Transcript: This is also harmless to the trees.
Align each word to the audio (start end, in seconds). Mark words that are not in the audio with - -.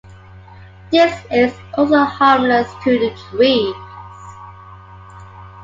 This 0.91 1.13
is 1.31 1.53
also 1.77 2.03
harmless 2.03 2.67
to 2.85 2.97
the 2.97 3.15
trees. 3.29 3.75